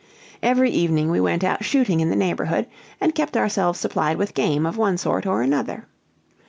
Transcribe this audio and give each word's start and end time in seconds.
Every 0.41 0.71
evening 0.71 1.11
we 1.11 1.21
went 1.21 1.43
out 1.43 1.63
shooting 1.63 1.99
in 1.99 2.09
the 2.09 2.15
neighborhood, 2.15 2.65
and 2.99 3.13
kept 3.13 3.37
ourselves 3.37 3.79
supplied 3.79 4.17
with 4.17 4.33
game 4.33 4.65
of 4.65 4.75
one 4.75 4.97
sort 4.97 5.27
or 5.27 5.43
another. 5.43 5.85